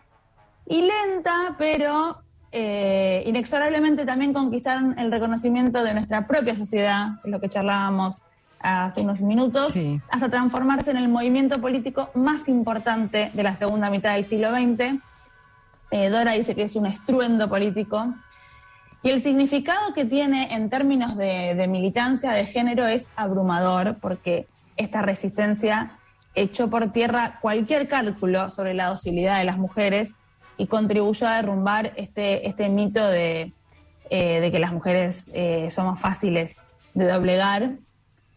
Y 0.66 0.82
lenta, 0.82 1.56
pero 1.58 2.23
eh, 2.56 3.24
inexorablemente 3.26 4.06
también 4.06 4.32
conquistaron 4.32 4.98
el 5.00 5.12
reconocimiento 5.12 5.84
de 5.84 5.96
nuestra 5.96 6.28
propia 6.28 6.56
sociedad, 6.56 7.14
es 7.24 7.32
lo 7.32 7.40
que 7.40 7.50
charlábamos 7.50 8.22
hace 8.60 9.02
unos 9.02 9.20
minutos, 9.22 9.74
hasta 10.12 10.30
transformarse 10.30 10.92
en 10.92 10.98
el 10.98 11.10
movimiento 11.10 11.60
político 11.60 12.12
más 12.14 12.48
importante 12.48 13.32
de 13.34 13.44
la 13.44 13.56
segunda 13.56 13.90
mitad 13.90 14.14
del 14.14 14.26
siglo 14.26 14.52
XX. 14.52 15.00
Eh, 15.90 16.10
Dora 16.10 16.34
dice 16.34 16.54
que 16.54 16.62
es 16.62 16.76
un 16.76 16.86
estruendo 16.86 17.50
político. 17.50 18.14
Y 19.02 19.10
el 19.10 19.22
significado 19.22 19.94
que 19.96 20.06
tiene 20.06 20.54
en 20.54 20.70
términos 20.70 21.18
de, 21.18 21.66
militancia 21.68 22.34
de 22.34 22.46
género 22.46 22.86
es 22.86 23.10
abrumador, 23.16 23.98
porque 24.00 24.48
esta 24.78 25.02
resistencia 25.02 25.98
echó 26.36 26.70
por 26.70 26.92
tierra 26.94 27.40
cualquier 27.42 27.88
cálculo 27.88 28.52
sobre 28.52 28.76
la 28.76 28.90
docilidad 28.90 29.40
de 29.40 29.46
las 29.46 29.58
mujeres 29.58 30.14
y 30.64 30.68
contribuyó 30.68 31.28
a 31.28 31.36
derrumbar 31.36 31.92
este, 31.98 32.48
este 32.48 32.70
mito 32.70 33.06
de, 33.06 33.52
eh, 34.10 34.50
que 34.50 34.60
las 34.60 34.72
mujeres 34.72 35.30
eh, 35.34 35.68
somos 35.70 36.00
fáciles 36.00 36.70
de 36.94 37.08
doblegar 37.08 37.72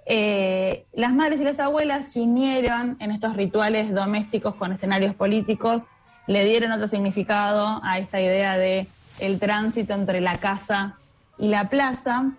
eh, 0.09 0.87
las 0.93 1.13
madres 1.13 1.41
y 1.41 1.45
las 1.45 1.59
abuelas 1.59 2.13
se 2.13 2.21
unieron 2.21 2.97
en 3.01 3.11
estos 3.11 3.35
rituales 3.35 3.93
domésticos 3.93 4.55
con 4.55 4.73
escenarios 4.73 5.17
políticos, 5.17 5.89
le 6.29 6.45
dieron 6.45 6.71
otro 6.71 6.87
significado 6.87 7.81
a 7.83 7.99
esta 7.99 8.21
idea 8.21 8.57
de 8.57 8.87
el 9.19 9.41
tránsito 9.41 9.95
entre 9.95 10.21
la 10.21 10.39
casa 10.39 10.97
y 11.39 11.49
la 11.49 11.69
plaza. 11.69 12.31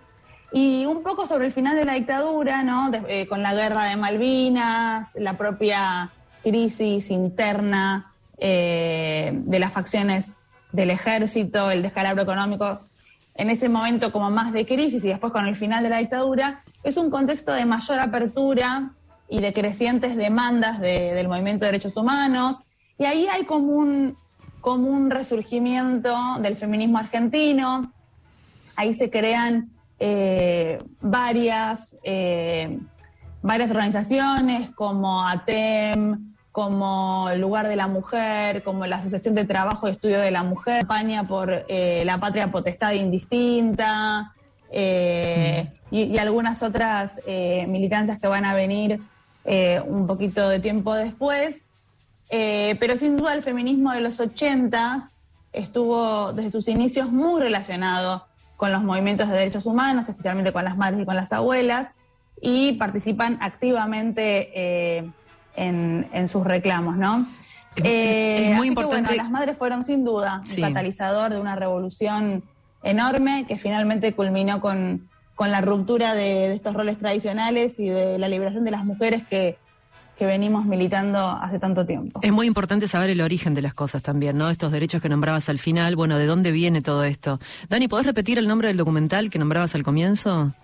Y 0.54 0.86
un 0.86 1.04
poco 1.04 1.26
sobre 1.26 1.48
el 1.48 1.52
final 1.52 1.76
de 1.76 1.84
la 1.84 1.96
dictadura, 1.96 2.64
¿no? 2.64 2.90
Eh, 3.10 3.28
con 3.28 3.44
la 3.44 3.54
guerra 3.54 3.84
de 3.84 3.98
Malvinas, 3.98 5.14
la 5.16 5.34
propia 5.34 6.10
crisis 6.42 7.12
interna 7.12 8.14
eh, 8.38 9.32
de 9.34 9.60
las 9.60 9.74
facciones 9.74 10.36
del 10.72 10.90
ejército, 10.90 11.72
el 11.72 11.82
descalabro 11.82 12.24
económico, 12.24 12.80
en 13.36 13.50
ese 13.50 13.70
momento 13.70 14.12
como 14.12 14.32
más 14.32 14.52
de 14.52 14.66
crisis 14.66 15.04
y 15.04 15.10
después 15.10 15.32
con 15.32 15.46
el 15.46 15.56
final 15.56 15.84
de 15.84 15.90
la 15.90 16.00
dictadura, 16.00 16.62
es 16.84 16.98
un 16.98 17.10
contexto 17.10 17.54
de 17.54 17.66
mayor 17.66 18.00
apertura 18.00 18.92
y 19.30 19.40
de 19.40 19.54
crecientes 19.54 20.16
demandas 20.16 20.80
del 20.80 21.28
movimiento 21.28 21.66
de 21.66 21.72
derechos 21.72 21.96
humanos. 21.96 22.58
Y 22.98 23.06
ahí 23.06 23.28
hay 23.28 23.46
como 23.46 23.74
un, 23.74 24.18
como 24.62 24.90
un 24.90 25.12
resurgimiento 25.12 26.16
del 26.40 26.58
feminismo 26.58 26.98
argentino. 26.98 27.92
Ahí 28.76 28.94
se 28.94 29.10
crean 29.10 29.70
eh, 30.00 30.80
varias, 31.02 31.98
eh, 32.04 32.80
varias 33.42 33.70
organizaciones 33.72 34.72
como 34.72 35.28
ATEM, 35.28 36.36
como 36.58 37.30
el 37.30 37.40
lugar 37.40 37.68
de 37.68 37.76
la 37.76 37.88
mujer, 37.88 38.64
como 38.64 38.88
la 38.88 38.96
Asociación 38.96 39.36
de 39.36 39.46
Trabajo 39.46 39.88
y 39.88 39.92
Estudio 39.92 40.20
de 40.20 40.32
la 40.32 40.42
Mujer, 40.42 40.80
España 40.80 41.28
por 41.28 41.66
eh, 41.68 42.02
la 42.04 42.18
patria 42.20 42.50
potestad 42.50 42.94
indistinta, 42.94 44.34
eh, 44.72 45.72
y, 45.92 46.18
algunas 46.18 46.64
otras 46.64 47.22
eh, 47.28 47.68
militancias 47.68 48.18
que 48.20 48.28
van 48.28 48.44
a 48.44 48.56
venir 48.56 49.00
un 49.86 50.08
poquito 50.08 50.50
de 50.50 50.60
tiempo 50.60 50.96
después. 50.96 51.68
pero 52.28 52.98
sin 52.98 53.18
duda 53.18 53.36
el 53.36 53.44
feminismo 53.44 53.92
de 53.92 54.02
los 54.02 54.20
ochentas 54.20 55.18
estuvo 55.54 56.34
desde 56.34 56.50
sus 56.50 56.68
inicios 56.68 57.12
muy 57.12 57.40
relacionado 57.40 58.26
con 58.56 58.72
los 58.72 58.82
movimientos 58.82 59.30
de 59.30 59.36
derechos 59.36 59.68
humanos, 59.68 60.10
especialmente 60.10 60.52
con 60.52 60.64
las 60.64 60.76
madres 60.76 61.04
y 61.04 61.06
con 61.06 61.16
las 61.16 61.32
abuelas, 61.34 61.90
y 62.42 62.74
participan 62.74 63.38
activamente 63.42 65.14
en, 65.58 66.28
sus 66.28 66.46
reclamos, 66.46 66.98
¿no? 66.98 67.28
Es, 67.76 68.56
muy 68.56 68.70
importante. 68.70 69.16
las 69.16 69.30
madres 69.30 69.58
fueron 69.58 69.84
sin 69.84 70.04
duda 70.04 70.42
un 70.48 70.62
catalizador 70.62 71.32
de 71.34 71.40
una 71.40 71.56
revolución 71.56 72.44
enorme 72.84 73.46
que 73.48 73.58
finalmente 73.58 74.14
culminó 74.14 74.62
con, 74.62 75.08
la 75.40 75.62
ruptura 75.62 76.16
de, 76.16 76.54
estos 76.54 76.74
roles 76.74 76.98
tradicionales 76.98 77.80
y 77.80 77.90
de 77.90 78.18
la 78.18 78.28
liberación 78.30 78.64
de 78.64 78.72
las 78.72 78.86
mujeres 78.86 79.24
que, 79.28 79.58
venimos 80.20 80.66
militando 80.66 81.20
hace 81.20 81.60
tanto 81.60 81.86
tiempo. 81.86 82.20
Es 82.24 82.32
muy 82.32 82.48
importante 82.48 82.88
saber 82.88 83.12
el 83.12 83.22
origen 83.22 83.54
de 83.54 83.62
las 83.62 83.76
cosas 83.76 84.02
también, 84.02 84.36
¿no? 84.36 84.50
Estos 84.50 84.72
derechos 84.72 85.00
que 85.00 85.10
nombrabas 85.10 85.48
al 85.48 85.60
final, 85.60 85.96
bueno, 85.96 86.18
¿de 86.18 86.26
dónde 86.26 86.52
viene 86.52 86.82
todo 86.82 87.04
esto? 87.04 87.40
Dani, 87.70 87.88
¿podés 87.88 88.08
repetir 88.08 88.40
el 88.40 88.48
nombre 88.48 88.70
del 88.70 88.78
documental 88.78 89.30
que 89.30 89.38
nombrabas 89.38 89.76
al 89.76 89.84
comienzo? 89.84 90.56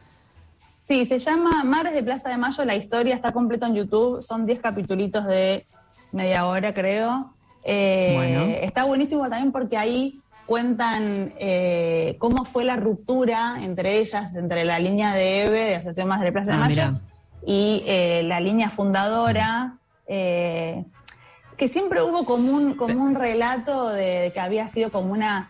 Sí, 0.83 1.05
se 1.05 1.17
llama 1.17 1.63
Madres 1.63 1.93
de 1.93 2.03
Plaza 2.03 2.29
de 2.29 2.35
Mayo, 2.35 2.65
la 2.65 2.75
historia 2.75 3.15
está 3.15 3.31
completa 3.31 3.67
en 3.67 3.75
YouTube, 3.75 4.21
son 4.21 4.45
10 4.45 4.59
capítulos 4.59 5.25
de 5.25 5.65
media 6.11 6.45
hora 6.45 6.73
creo. 6.73 7.33
Eh, 7.63 8.59
está 8.63 8.83
buenísimo 8.83 9.29
también 9.29 9.53
porque 9.53 9.77
ahí 9.77 10.19
cuentan 10.45 11.33
eh, 11.39 12.17
cómo 12.19 12.43
fue 12.43 12.65
la 12.65 12.75
ruptura 12.75 13.59
entre 13.61 13.99
ellas, 13.99 14.35
entre 14.35 14.65
la 14.65 14.77
línea 14.77 15.13
de 15.13 15.45
EVE, 15.45 15.59
de 15.61 15.75
Asociación 15.75 16.09
Madres 16.09 16.25
de 16.25 16.31
Plaza 16.33 16.51
de 16.51 16.57
ah, 16.57 16.59
Mayo, 16.59 16.99
y 17.47 17.83
eh, 17.87 18.23
la 18.25 18.41
línea 18.41 18.69
fundadora, 18.69 19.77
que 20.05 21.67
siempre 21.69 22.01
hubo 22.01 22.25
como 22.25 22.51
un, 22.51 22.73
como 22.73 23.01
un 23.01 23.15
relato 23.15 23.87
de 23.87 24.31
que 24.33 24.39
había 24.41 24.67
sido 24.67 24.91
como 24.91 25.13
una 25.13 25.49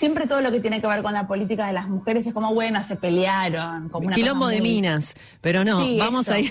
siempre 0.00 0.26
todo 0.26 0.40
lo 0.40 0.50
que 0.50 0.60
tiene 0.60 0.80
que 0.80 0.86
ver 0.86 1.02
con 1.02 1.12
la 1.12 1.28
política 1.28 1.66
de 1.66 1.74
las 1.74 1.86
mujeres 1.86 2.26
es 2.26 2.32
como, 2.32 2.54
bueno, 2.54 2.82
se 2.82 2.96
pelearon. 2.96 3.90
Como 3.90 4.06
una 4.06 4.16
Quilombo 4.16 4.48
de 4.48 4.62
minas, 4.62 5.14
pero 5.42 5.62
no, 5.62 5.84
vamos, 5.98 6.30
a 6.30 6.40
ir, 6.40 6.50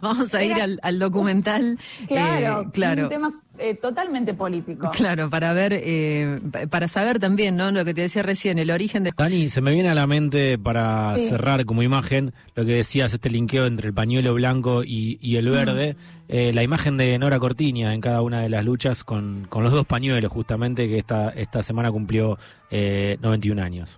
vamos 0.00 0.32
a 0.32 0.44
ir 0.44 0.54
al, 0.80 0.98
documental. 1.00 1.76
Claro, 2.06 2.62
eh, 2.62 2.70
claro. 2.72 3.02
un 3.02 3.08
tema 3.08 3.42
eh, 3.58 3.74
totalmente 3.74 4.34
político. 4.34 4.90
Claro, 4.98 5.30
para 5.30 5.52
ver, 5.52 5.72
eh, 5.74 6.40
para 6.70 6.88
saber 6.88 7.18
también, 7.18 7.56
¿no? 7.56 7.70
Lo 7.70 7.84
que 7.84 7.94
te 7.94 8.02
decía 8.02 8.22
recién, 8.22 8.58
el 8.58 8.70
origen 8.70 9.04
de... 9.04 9.12
Dani, 9.16 9.48
se 9.48 9.60
me 9.60 9.72
viene 9.72 9.88
a 9.88 9.94
la 9.94 10.06
mente 10.06 10.58
para 10.58 11.16
cerrar 11.18 11.64
como 11.64 11.82
imagen 11.82 12.32
lo 12.54 12.64
que 12.64 12.72
decías, 12.72 13.14
este 13.14 13.30
linkeo 13.30 13.66
entre 13.66 13.88
el 13.88 13.94
pañuelo 13.94 14.34
blanco 14.34 14.82
y, 14.84 15.36
el 15.36 15.48
verde, 15.50 15.96
mm. 16.28 16.54
la 16.54 16.62
imagen 16.62 16.96
de 16.96 17.18
Nora 17.18 17.38
Cortiña 17.38 17.94
en 17.94 18.00
cada 18.00 18.22
una 18.22 18.42
de 18.42 18.48
las 18.48 18.64
luchas 18.64 19.04
con, 19.04 19.46
con 19.48 19.62
los 19.62 19.72
dos 19.72 19.86
pañuelos, 19.86 20.32
justamente, 20.32 20.88
que 20.88 20.98
esta, 20.98 21.30
esta 21.30 21.62
semana 21.62 21.90
cumplió 21.90 22.38
91 22.70 23.62
años. 23.62 23.96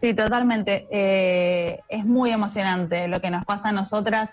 Sí, 0.00 0.12
totalmente. 0.14 0.86
es 1.88 2.04
muy 2.04 2.30
emocionante 2.30 3.08
lo 3.08 3.20
que 3.20 3.30
nos 3.30 3.44
pasa 3.44 3.70
a 3.70 3.72
nosotras. 3.72 4.32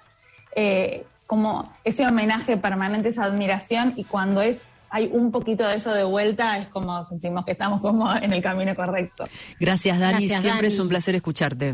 Eh, 0.55 1.05
como 1.27 1.71
ese 1.83 2.05
homenaje 2.05 2.57
permanente, 2.57 3.09
esa 3.09 3.25
admiración, 3.25 3.93
y 3.95 4.03
cuando 4.03 4.41
es 4.41 4.61
hay 4.93 5.09
un 5.11 5.31
poquito 5.31 5.67
de 5.67 5.75
eso 5.75 5.91
de 5.91 6.03
vuelta, 6.03 6.59
es 6.59 6.67
como 6.67 7.03
sentimos 7.03 7.45
que 7.45 7.53
estamos 7.53 7.81
como 7.81 8.15
en 8.15 8.31
el 8.31 8.43
camino 8.43 8.75
correcto. 8.75 9.25
Gracias, 9.59 9.99
Dani. 9.99 10.29
Siempre 10.29 10.67
es 10.67 10.77
un 10.77 10.87
placer 10.87 11.15
escucharte. 11.15 11.73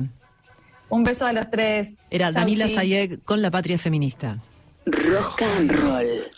Un 0.87 1.03
beso 1.03 1.25
a 1.25 1.33
los 1.33 1.49
tres. 1.49 1.97
Era 2.09 2.31
Danila 2.31 2.69
Sayek 2.69 3.21
con 3.25 3.41
La 3.41 3.51
Patria 3.51 3.77
Feminista. 3.77 4.39
Rock 4.85 5.41
and 5.57 5.69
Roll. 5.69 6.31